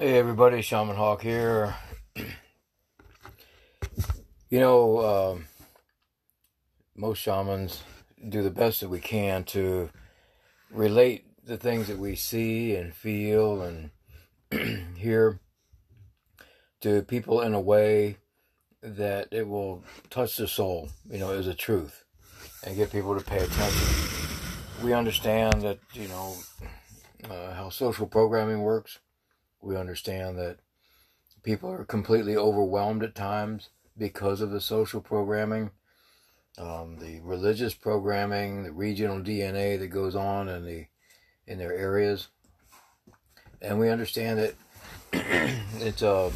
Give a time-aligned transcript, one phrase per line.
[0.00, 1.74] Hey everybody, Shaman Hawk here.
[4.48, 5.38] you know, uh,
[6.96, 7.82] most shamans
[8.26, 9.90] do the best that we can to
[10.70, 13.90] relate the things that we see and feel and
[14.96, 15.38] hear
[16.80, 18.16] to people in a way
[18.82, 22.04] that it will touch the soul, you know, as a truth
[22.64, 23.88] and get people to pay attention.
[24.82, 26.36] We understand that, you know,
[27.28, 28.98] uh, how social programming works
[29.60, 30.58] we understand that
[31.42, 35.70] people are completely overwhelmed at times because of the social programming,
[36.58, 40.86] um, the religious programming, the regional DNA that goes on in the
[41.46, 42.28] in their areas,
[43.60, 44.54] and we understand that
[45.80, 46.30] it's a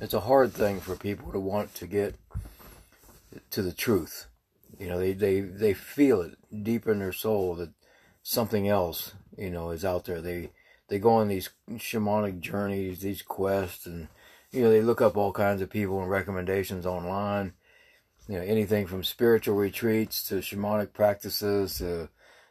[0.00, 2.14] it's a hard thing for people to want to get
[3.50, 4.26] to the truth.
[4.78, 7.70] You know, they they they feel it deep in their soul that
[8.22, 10.20] something else, you know, is out there.
[10.20, 10.50] They
[10.88, 14.08] they go on these shamanic journeys, these quests, and
[14.50, 17.52] you know they look up all kinds of people and recommendations online.
[18.26, 22.08] You know anything from spiritual retreats to shamanic practices to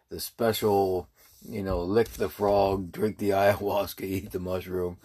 [0.10, 1.10] the special,
[1.48, 4.98] you know, lick the frog, drink the ayahuasca, eat the mushroom,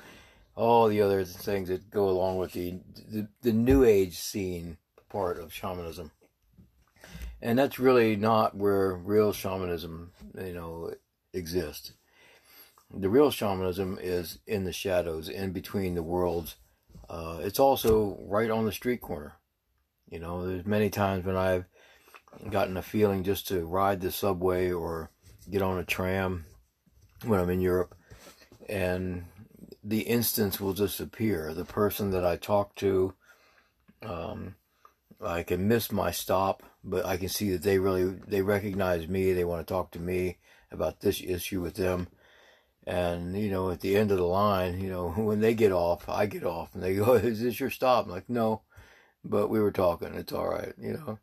[0.55, 4.77] all the other things that go along with the the, the new age scene
[5.09, 6.11] part of shamanism.
[7.41, 10.95] And that's really not where real shamanism, you know,
[11.33, 11.93] exists
[12.95, 16.57] the real shamanism is in the shadows, in between the worlds.
[17.09, 19.35] Uh, it's also right on the street corner.
[20.09, 21.65] You know, there's many times when I've
[22.51, 25.11] gotten a feeling just to ride the subway or
[25.51, 26.45] get on a tram
[27.25, 27.95] when I'm in Europe,
[28.69, 29.25] and
[29.83, 31.55] the instance will just appear.
[31.55, 33.15] The person that I talk to,
[34.03, 34.57] um,
[35.21, 39.33] I can miss my stop, but I can see that they really they recognize me.
[39.33, 40.39] They want to talk to me
[40.71, 42.09] about this issue with them
[42.87, 46.09] and, you know, at the end of the line, you know, when they get off,
[46.09, 48.07] I get off and they go, Is this your stop?
[48.07, 48.63] I'm like, No,
[49.25, 50.15] but we were talking.
[50.15, 51.19] It's all right, you know.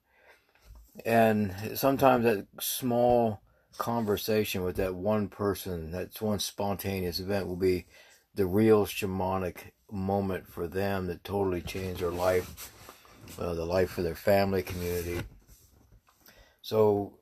[1.06, 3.42] And sometimes that small
[3.78, 7.86] conversation with that one person, that one spontaneous event will be
[8.36, 12.72] the real shamanic moment for them that totally changed their life,
[13.39, 15.22] uh, the life for their family, community.
[16.62, 17.19] So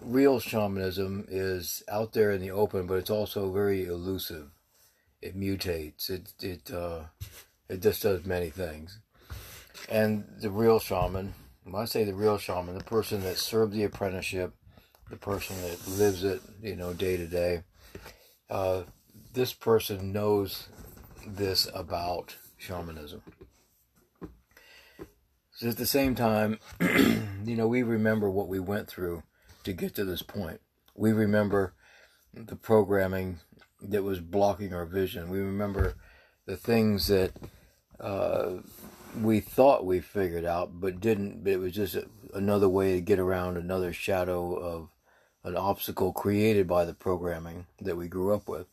[0.00, 4.50] real shamanism is out there in the open, but it's also very elusive.
[5.20, 6.10] It mutates.
[6.10, 7.04] It it uh,
[7.68, 8.98] it just does many things.
[9.88, 11.34] And the real shaman,
[11.64, 14.54] when I say the real shaman, the person that served the apprenticeship,
[15.10, 17.62] the person that lives it, you know, day to day,
[18.50, 18.82] uh,
[19.32, 20.68] this person knows
[21.26, 23.22] this about shamanism.
[25.52, 29.22] So at the same time, you know, we remember what we went through
[29.64, 30.60] to get to this point.
[30.94, 31.74] We remember
[32.32, 33.40] the programming
[33.80, 35.30] that was blocking our vision.
[35.30, 35.94] We remember
[36.46, 37.32] the things that
[38.00, 38.56] uh,
[39.20, 41.44] we thought we figured out, but didn't.
[41.44, 41.96] But it was just
[42.32, 44.88] another way to get around another shadow of
[45.44, 48.66] an obstacle created by the programming that we grew up with.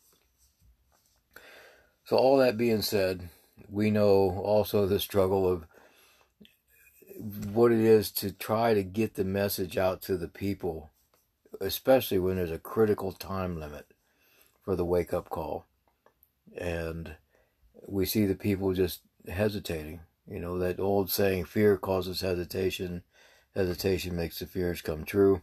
[2.06, 3.30] So, all that being said,
[3.70, 5.66] we know also the struggle of
[7.22, 10.90] what it is to try to get the message out to the people,
[11.60, 13.86] especially when there's a critical time limit
[14.64, 15.66] for the wake up call.
[16.58, 17.16] And
[17.88, 20.02] we see the people just hesitating.
[20.28, 23.04] You know, that old saying, fear causes hesitation,
[23.56, 25.42] hesitation makes the fears come true.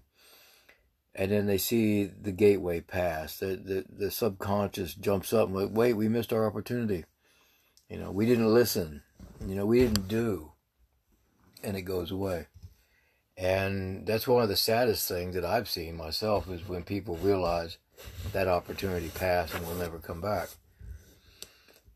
[1.15, 3.39] And then they see the gateway pass.
[3.39, 7.05] The, the, the subconscious jumps up and like, wait, we missed our opportunity.
[7.89, 9.03] You know, we didn't listen.
[9.47, 10.53] You know, we didn't do
[11.63, 12.47] and it goes away.
[13.37, 17.79] And that's one of the saddest things that I've seen myself is when people realize
[18.33, 20.49] that opportunity passed and will never come back.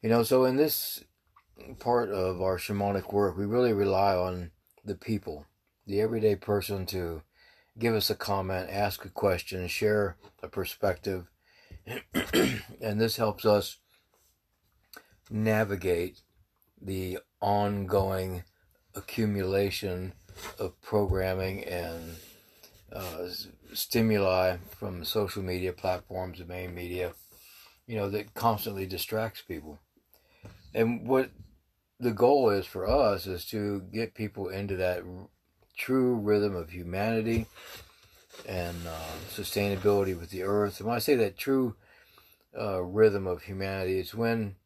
[0.02, 1.04] You know, so in this
[1.78, 4.50] part of our shamanic work, we really rely on
[4.84, 5.46] the people,
[5.86, 7.22] the everyday person to
[7.78, 11.28] give us a comment, ask a question, share a perspective.
[12.14, 13.78] and this helps us
[15.30, 16.20] navigate
[16.80, 18.44] the ongoing
[18.94, 20.12] accumulation
[20.58, 22.16] of programming and
[22.92, 23.28] uh,
[23.72, 27.12] stimuli from social media platforms, the main media,
[27.86, 29.78] you know, that constantly distracts people.
[30.74, 31.30] And what
[32.00, 35.02] the goal is for us is to get people into that
[35.76, 37.46] true rhythm of humanity
[38.46, 40.80] and uh, sustainability with the earth.
[40.80, 41.76] And when I say that true
[42.58, 44.56] uh, rhythm of humanity, it's when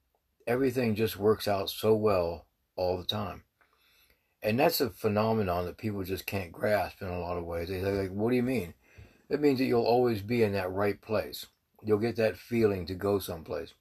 [0.47, 2.47] everything just works out so well
[2.77, 3.43] all the time
[4.47, 7.69] and that's a phenomenon that people just can't grasp in a lot of ways.
[7.69, 8.75] They're like, "What do you mean?"
[9.29, 11.47] It means that you'll always be in that right place.
[11.83, 13.75] You'll get that feeling to go someplace.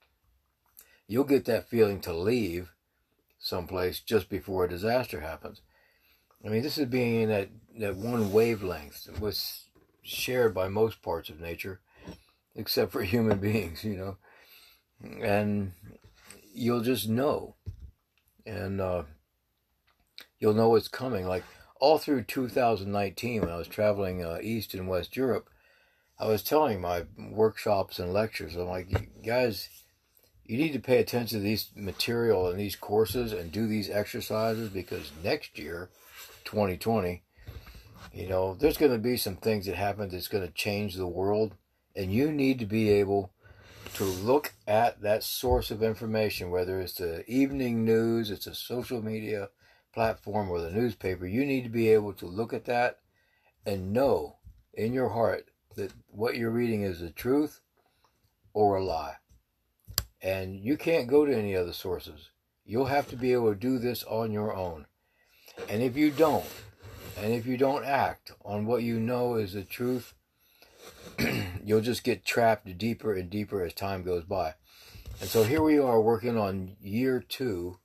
[1.08, 2.74] you'll get that feeling to leave
[3.38, 5.62] someplace just before a disaster happens.
[6.44, 9.66] I mean, this is being in that, that one wavelength that was
[10.02, 11.80] shared by most parts of nature,
[12.56, 14.18] except for human beings, you know.
[15.22, 15.74] And
[16.54, 17.56] you'll just know.
[18.48, 19.04] And uh,
[20.46, 21.26] you'll know what's coming.
[21.26, 21.44] Like
[21.80, 25.50] all through 2019, when I was traveling uh, East and West Europe,
[26.20, 29.70] I was telling my workshops and lectures, I'm like, guys,
[30.46, 34.70] you need to pay attention to these material and these courses and do these exercises
[34.70, 35.90] because next year,
[36.44, 37.24] 2020,
[38.14, 41.08] you know, there's going to be some things that happen that's going to change the
[41.08, 41.56] world,
[41.96, 43.32] and you need to be able
[43.96, 49.02] to look at that source of information, whether it's the evening news, it's a social
[49.02, 49.50] media
[49.96, 51.26] platform, or the newspaper.
[51.26, 53.00] You need to be able to look at that
[53.66, 54.36] and know
[54.74, 57.62] in your heart that what you're reading is the truth
[58.54, 59.16] or a lie.
[60.22, 62.30] And you can't go to any other sources.
[62.66, 64.86] You'll have to be able to do this on your own.
[65.70, 66.46] And if you don't,
[67.18, 70.14] and if you don't act on what you know is the truth,
[71.64, 74.56] you'll just get trapped deeper and deeper as time goes by.
[75.22, 77.78] And so here we are working on year two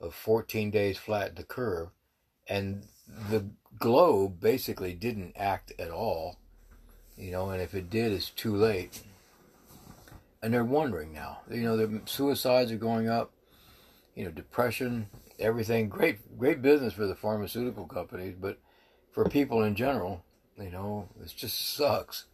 [0.00, 1.88] of 14 days flat the curve.
[2.48, 2.86] And
[3.30, 3.46] the
[3.78, 6.38] globe basically didn't act at all
[7.18, 9.02] you know, and if it did, it's too late.
[10.40, 11.40] And they're wondering now.
[11.50, 13.32] You know, the suicides are going up.
[14.14, 15.08] You know, depression,
[15.38, 15.88] everything.
[15.88, 18.58] Great, great business for the pharmaceutical companies, but
[19.12, 20.24] for people in general,
[20.56, 22.26] you know, it just sucks.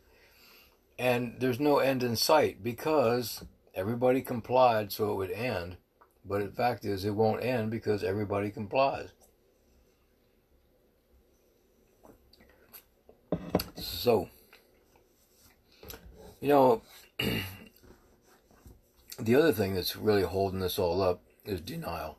[0.99, 3.45] And there's no end in sight because
[3.75, 5.77] everybody complied so it would end.
[6.25, 9.11] But the fact is, it won't end because everybody complies.
[13.77, 14.29] So,
[16.41, 16.83] you know,
[19.19, 22.19] the other thing that's really holding this all up is denial.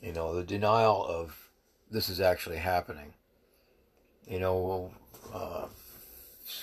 [0.00, 1.50] You know, the denial of
[1.90, 3.14] this is actually happening.
[4.26, 4.92] You know,
[5.32, 5.66] uh,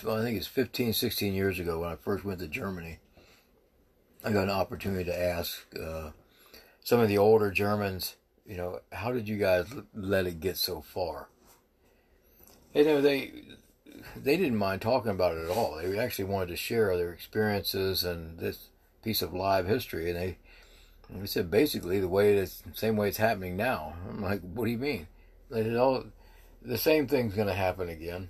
[0.07, 3.00] I think it's 15, 16 years ago when I first went to Germany.
[4.24, 6.12] I got an opportunity to ask uh,
[6.83, 10.81] some of the older Germans, you know, how did you guys let it get so
[10.81, 11.30] far?
[12.74, 13.31] You know, they
[14.16, 15.77] they didn't mind talking about it at all.
[15.77, 18.69] They actually wanted to share their experiences and this
[19.04, 20.10] piece of live history.
[20.10, 20.38] And they,
[21.10, 23.94] they said basically the way it's same way it's happening now.
[24.07, 25.07] I'm like, what do you mean?
[25.50, 26.07] They said, oh,
[26.62, 28.30] the same thing's going to happen again.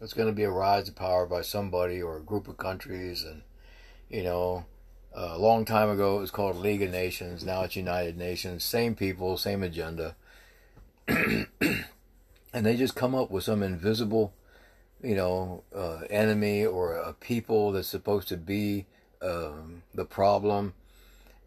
[0.00, 3.24] It's going to be a rise to power by somebody or a group of countries,
[3.24, 3.42] and
[4.10, 4.66] you know,
[5.16, 7.44] a long time ago it was called League of Nations.
[7.44, 8.64] Now it's United Nations.
[8.64, 10.14] Same people, same agenda,
[11.08, 11.46] and
[12.52, 14.32] they just come up with some invisible
[15.02, 18.86] you know, uh, enemy or a people that's supposed to be
[19.22, 20.74] um, the problem,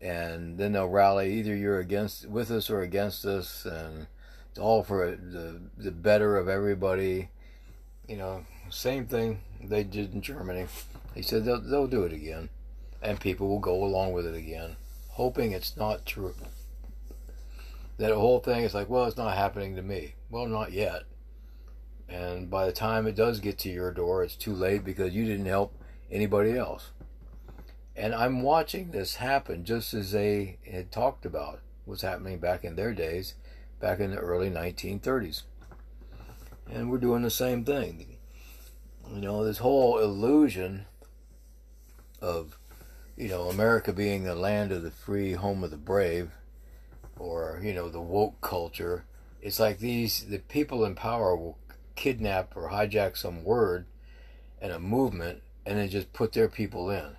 [0.02, 4.08] and then they'll rally either you're against with us or against us, and
[4.50, 7.30] it's all for the the better of everybody.
[8.08, 10.68] You know, same thing they did in Germany.
[11.16, 12.50] He said they'll they'll do it again,
[13.02, 14.76] and people will go along with it again,
[15.10, 16.36] hoping it's not true.
[17.98, 20.16] That whole thing is like, well, it's not happening to me.
[20.30, 21.04] Well, not yet
[22.10, 25.26] and by the time it does get to your door, it's too late because you
[25.26, 25.74] didn't help
[26.12, 26.90] anybody else.
[27.96, 32.76] And I'm watching this happen just as they had talked about what's happening back in
[32.76, 33.36] their days,
[33.80, 35.44] back in the early 1930s.
[36.72, 38.18] And we're doing the same thing.
[39.12, 40.86] You know, this whole illusion
[42.22, 42.58] of,
[43.20, 46.32] you know, America being the land of the free, home of the brave,
[47.20, 49.04] or, you know, the woke culture.
[49.42, 51.58] It's like these, the people in power will
[51.98, 53.86] kidnap or hijack some word
[54.62, 57.18] and a movement and then just put their people in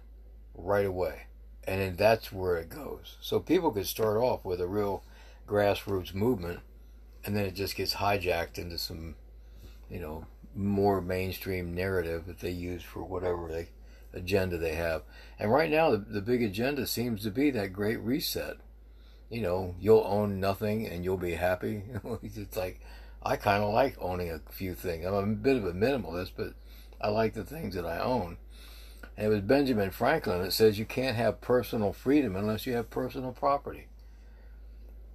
[0.54, 1.26] right away.
[1.64, 3.18] And then that's where it goes.
[3.20, 5.04] So people could start off with a real
[5.46, 6.60] grassroots movement
[7.26, 9.16] and then it just gets hijacked into some,
[9.90, 13.68] you know, more mainstream narrative that they use for whatever they
[14.12, 15.02] agenda they have.
[15.38, 18.56] And right now the, the big agenda seems to be that great reset.
[19.28, 21.82] You know, you'll own nothing and you'll be happy.
[22.22, 22.80] it's like
[23.22, 25.04] I kind of like owning a few things.
[25.04, 26.54] I'm a bit of a minimalist, but
[27.00, 28.38] I like the things that I own.
[29.16, 32.88] And it was Benjamin Franklin that says you can't have personal freedom unless you have
[32.88, 33.88] personal property.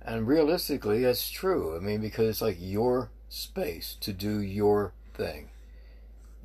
[0.02, 1.76] And realistically, that's true.
[1.76, 5.50] I mean, because it's like your space to do your thing.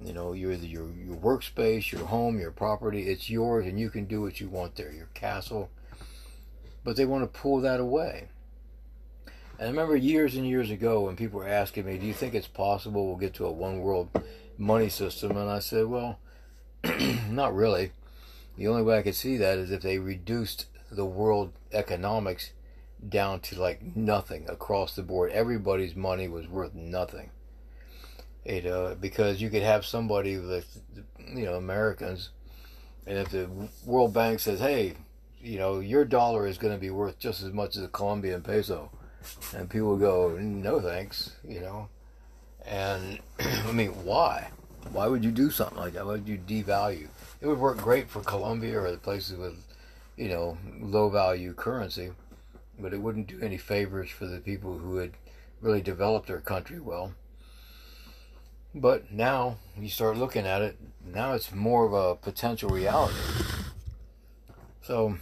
[0.02, 3.08] You know, your your your workspace, your home, your property.
[3.08, 4.92] It's yours, and you can do what you want there.
[4.92, 5.70] Your castle.
[6.82, 8.28] But they want to pull that away.
[9.58, 12.34] And I remember years and years ago when people were asking me, "Do you think
[12.34, 14.08] it's possible we'll get to a one world
[14.56, 16.18] money system?" And I said, "Well,
[17.28, 17.92] not really.
[18.56, 22.52] The only way I could see that is if they reduced the world economics
[23.06, 25.32] down to like nothing across the board.
[25.32, 27.30] Everybody's money was worth nothing.
[28.44, 30.82] You know, because you could have somebody with,
[31.34, 32.30] you know, Americans,
[33.06, 33.48] and if the
[33.84, 34.94] World Bank says, hey,
[35.42, 38.42] you know, your dollar is going to be worth just as much as a Colombian
[38.42, 38.90] peso,
[39.54, 41.88] and people go, no thanks, you know,
[42.64, 44.50] and I mean, why?
[44.92, 46.06] Why would you do something like that?
[46.06, 47.08] Why would you devalue?
[47.40, 49.56] It would work great for Colombia or the places with,
[50.16, 52.10] you know, low value currency,
[52.78, 55.12] but it wouldn't do any favors for the people who had
[55.60, 57.12] really developed their country well.
[58.74, 63.14] But now you start looking at it, now it's more of a potential reality.
[64.82, 65.18] So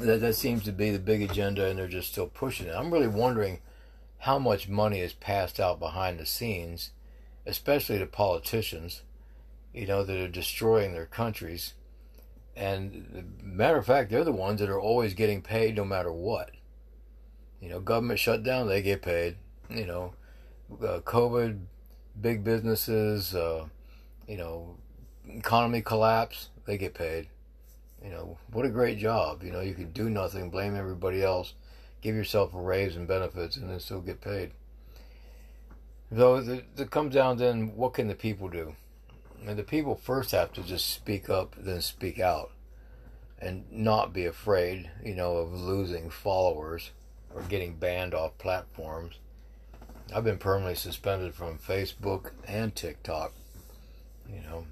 [0.00, 2.74] that, that seems to be the big agenda, and they're just still pushing it.
[2.74, 3.58] I'm really wondering
[4.18, 6.92] how much money is passed out behind the scenes,
[7.44, 9.02] especially to politicians,
[9.72, 11.74] you know, that are destroying their countries.
[12.54, 16.50] And matter of fact, they're the ones that are always getting paid no matter what.
[17.60, 19.36] You know, government shutdown, they get paid.
[19.70, 20.14] You know,
[20.80, 21.60] uh, COVID,
[22.20, 23.66] big businesses, uh,
[24.28, 24.76] you know,
[25.28, 27.28] economy collapse, they get paid.
[28.04, 29.42] You know, what a great job.
[29.42, 31.54] You know, you can do nothing, blame everybody else,
[32.00, 34.52] give yourself a raise and benefits, and then still get paid.
[36.14, 36.36] So
[36.76, 38.74] it comes down then, what can the people do?
[39.46, 42.50] And the people first have to just speak up, then speak out,
[43.38, 46.90] and not be afraid, you know, of losing followers
[47.34, 49.20] or getting banned off platforms.
[50.14, 53.32] I've been permanently suspended from Facebook and TikTok,
[54.28, 54.66] you know,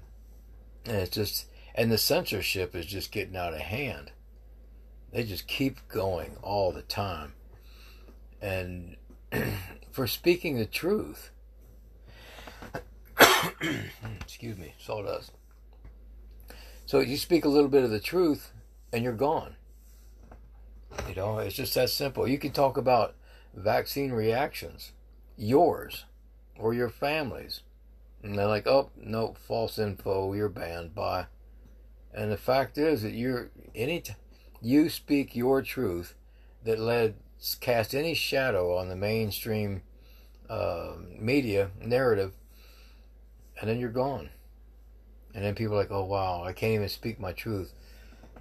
[0.85, 1.45] and it's just,
[1.75, 4.11] and the censorship is just getting out of hand.
[5.11, 7.33] They just keep going all the time.
[8.41, 8.95] And
[9.91, 11.31] for speaking the truth,
[14.21, 15.31] excuse me, sawdust.
[16.85, 18.51] So you speak a little bit of the truth
[18.91, 19.55] and you're gone.
[21.07, 22.27] You know, it's just that simple.
[22.27, 23.15] You can talk about
[23.53, 24.91] vaccine reactions,
[25.37, 26.05] yours
[26.57, 27.61] or your family's.
[28.23, 31.25] And they're like, oh, no, false info, you're banned bye.
[32.13, 34.13] And the fact is that you're, any, t-
[34.61, 36.13] you speak your truth
[36.63, 37.15] that led
[37.59, 39.81] cast any shadow on the mainstream
[40.49, 42.33] uh, media narrative,
[43.59, 44.29] and then you're gone.
[45.33, 47.73] And then people are like, oh wow, I can't even speak my truth.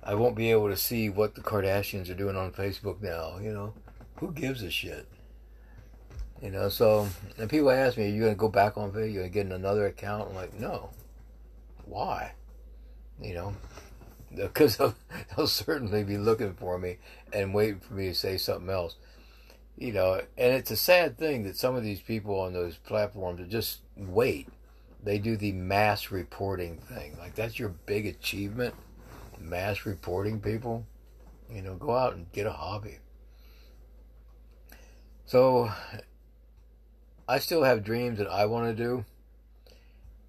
[0.03, 3.39] I won't be able to see what the Kardashians are doing on Facebook now.
[3.41, 3.75] You know,
[4.17, 5.07] who gives a shit?
[6.43, 9.15] You know, so and people ask me, are you going to go back on going
[9.15, 10.31] to get another account?
[10.31, 10.91] I'm like, no.
[11.85, 12.33] Why?
[13.21, 13.55] You know,
[14.35, 14.95] because they'll,
[15.37, 16.97] they'll certainly be looking for me
[17.33, 18.97] and waiting for me to say something else.
[19.77, 23.47] You know, and it's a sad thing that some of these people on those platforms
[23.51, 24.49] just wait.
[25.03, 27.17] They do the mass reporting thing.
[27.19, 28.75] Like that's your big achievement,
[29.39, 30.87] mass reporting people.
[31.51, 32.99] You know, go out and get a hobby.
[35.25, 35.73] So
[37.31, 39.05] I still have dreams that I want to do.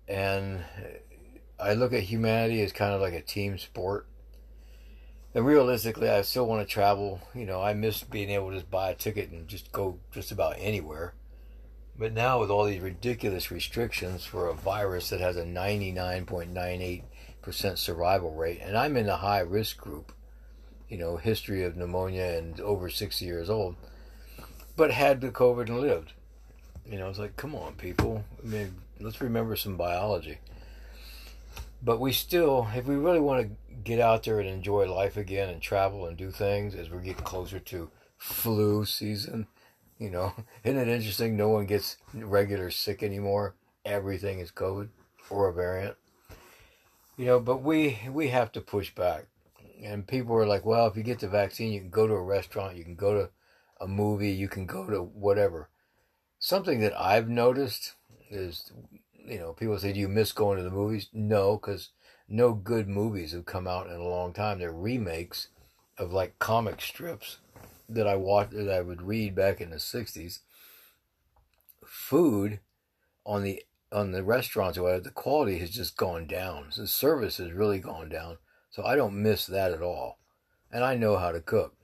[0.08, 0.60] And
[1.60, 4.05] I look at humanity as kind of like a team sport.
[5.34, 7.20] And realistically, I still want to travel.
[7.34, 10.31] You know, I miss being able to just buy a ticket and just go just
[10.31, 11.15] about anywhere.
[11.98, 18.36] But now, with all these ridiculous restrictions for a virus that has a 99.98% survival
[18.36, 20.12] rate, and I'm in the high risk group,
[20.88, 23.75] you know, history of pneumonia and over 60 years old,
[24.75, 26.13] but had the COVID and lived.
[26.91, 28.25] You know, it's like, come on, people.
[28.43, 30.39] I mean, let's remember some biology.
[31.81, 33.55] But we still, if we really want to
[33.86, 37.24] get out there and enjoy life again and travel and do things as we're getting
[37.24, 39.48] closer to flu season,
[40.00, 40.33] you know,
[40.65, 41.38] isn't it interesting?
[41.38, 43.55] No one gets regular sick anymore.
[43.86, 44.89] Everything is COVID
[45.29, 45.95] or a variant.
[47.15, 49.27] You know, but we we have to push back.
[49.81, 52.21] And people are like, well, if you get the vaccine, you can go to a
[52.21, 53.29] restaurant, you can go to
[53.79, 55.69] a movie, you can go to whatever.
[56.41, 57.93] Something that I've noticed
[58.29, 58.74] is
[59.25, 61.07] you know, people say, do you miss going to the movies?
[61.13, 61.91] No, because
[62.27, 64.60] no good movies have come out in a long time.
[64.60, 65.48] They're remakes
[65.98, 67.38] of like comic strips
[67.88, 70.39] that I watched, that I would read back in the 60s.
[71.86, 72.60] Food
[73.25, 76.67] on the on the restaurants or whatever, the quality has just gone down.
[76.75, 78.38] The service has really gone down.
[78.69, 80.17] So I don't miss that at all.
[80.71, 81.75] And I know how to cook.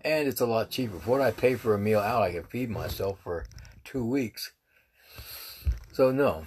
[0.00, 0.98] And it's a lot cheaper.
[0.98, 3.46] For what I pay for a meal out, I can feed myself for
[3.84, 4.52] two weeks.
[5.92, 6.46] So no,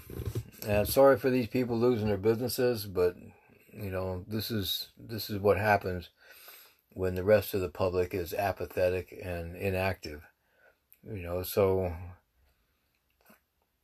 [0.68, 3.16] uh, sorry for these people losing their businesses, but
[3.72, 6.10] you know this is this is what happens
[6.90, 10.24] when the rest of the public is apathetic and inactive.
[11.06, 11.94] You know, so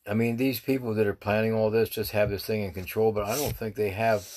[0.05, 3.11] I mean these people that are planning all this just have this thing in control,
[3.11, 4.27] but I don't think they have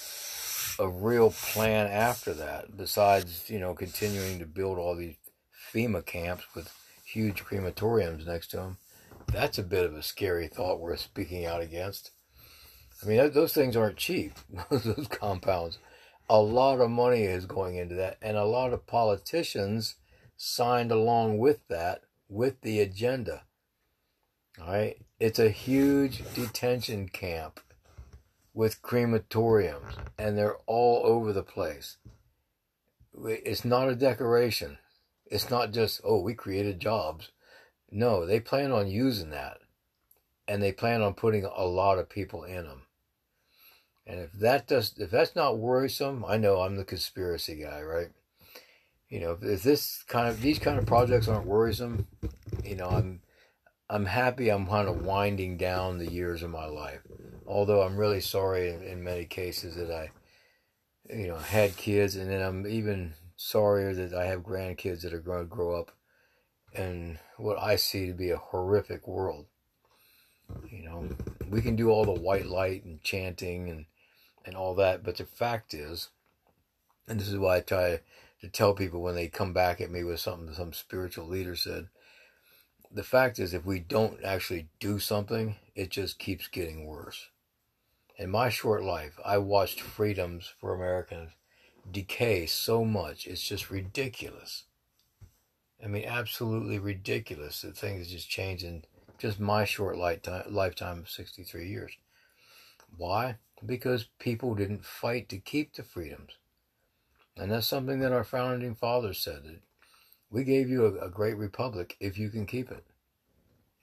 [0.79, 5.17] a real plan after that, besides, you know, continuing to build all these
[5.73, 6.73] FEMA camps with
[7.05, 8.77] huge crematoriums next to them.
[9.37, 12.11] That's a bit of a scary thought worth speaking out against.
[13.03, 14.33] I mean, those things aren't cheap,
[14.71, 15.77] those compounds.
[16.31, 19.97] A lot of money is going into that, and a lot of politicians
[20.39, 23.43] signed along with that, with the agenda.
[24.59, 24.97] All right?
[25.21, 27.61] It's a huge detention camp
[28.55, 31.99] with crematoriums, and they're all over the place.
[33.23, 34.79] It's not a decoration.
[35.27, 37.33] It's not just, oh, we created jobs.
[37.91, 39.59] No, they plan on using that.
[40.49, 42.83] And they plan on putting a lot of people in them.
[44.07, 48.09] And if that does, if that's not worrisome, I know I'm the conspiracy guy, right?
[49.09, 52.07] You know, if this kind of these kind of projects aren't worrisome,
[52.65, 53.21] you know, I'm
[53.89, 54.49] I'm happy.
[54.49, 57.01] I'm kind of winding down the years of my life.
[57.47, 60.11] Although I'm really sorry in, in many cases that I,
[61.13, 65.21] you know, had kids, and then I'm even sorrier that I have grandkids that are
[65.21, 65.93] going to grow up
[66.75, 69.47] in what I see to be a horrific world.
[70.71, 71.09] You know,
[71.49, 73.87] we can do all the white light and chanting and
[74.45, 76.11] and all that, but the fact is,
[77.09, 78.01] and this is why I try
[78.41, 81.89] to tell people when they come back at me with something some spiritual leader said,
[82.93, 87.29] the fact is if we don't actually do something, it just keeps getting worse.
[88.17, 91.33] In my short life, I watched freedoms for Americans
[91.91, 93.27] decay so much.
[93.27, 94.65] It's just ridiculous.
[95.83, 98.85] I mean, absolutely ridiculous that things just change in
[99.19, 101.93] just my short lifetime of 63 years.
[102.97, 103.37] Why?
[103.65, 106.33] Because people didn't fight to keep the freedoms.
[107.37, 109.61] And that's something that our founding fathers said that
[110.31, 112.85] we gave you a, a great republic if you can keep it.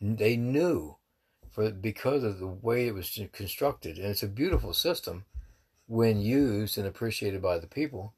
[0.01, 0.97] They knew
[1.49, 5.25] for because of the way it was constructed, and it's a beautiful system
[5.87, 8.13] when used and appreciated by the people,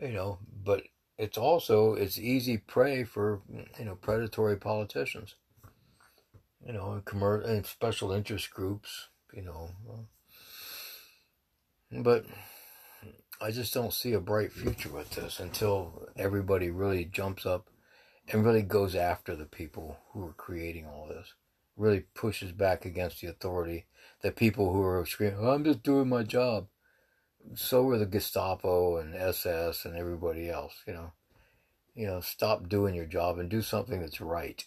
[0.00, 0.84] you know, but
[1.16, 3.40] it's also it's easy prey for
[3.78, 5.36] you know predatory politicians,
[6.66, 9.70] you know, and, commercial and special interest groups, you know.
[9.88, 10.02] Uh,
[12.02, 12.24] but
[13.40, 17.68] I just don't see a bright future with this until everybody really jumps up
[18.28, 21.34] and really goes after the people who are creating all this.
[21.76, 23.86] Really pushes back against the authority.
[24.22, 26.68] The people who are screaming, oh, I'm just doing my job
[27.54, 31.12] so were the Gestapo and SS and everybody else, you know.
[31.94, 34.64] You know, stop doing your job and do something that's right.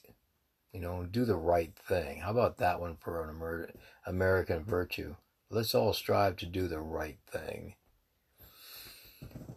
[0.72, 2.22] You know, do the right thing.
[2.22, 3.72] How about that one for an Amer-
[4.06, 5.16] American virtue?
[5.50, 7.76] Let's all strive to do the right thing.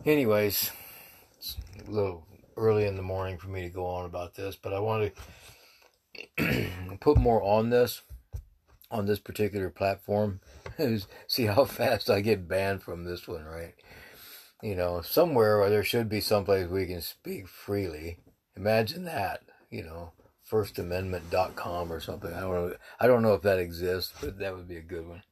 [0.05, 0.73] Anyways,
[1.39, 1.57] it's
[1.87, 4.81] a little early in the morning for me to go on about this, but I
[4.81, 5.13] want
[6.37, 8.03] to put more on this
[8.91, 10.41] on this particular platform
[11.27, 13.75] see how fast I get banned from this one, right?
[14.63, 18.19] You know, somewhere or there should be someplace we can speak freely.
[18.57, 20.13] Imagine that, you know,
[20.51, 22.33] firstamendment.com or something.
[22.33, 22.75] I don't know.
[22.99, 25.23] I don't know if that exists, but that would be a good one.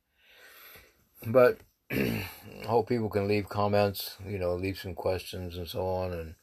[1.27, 1.59] But
[1.91, 2.25] I
[2.67, 6.35] hope people can leave comments, you know, leave some questions and so on, and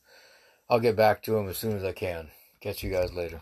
[0.69, 2.29] I'll get back to them as soon as I can.
[2.59, 3.41] Catch you guys later.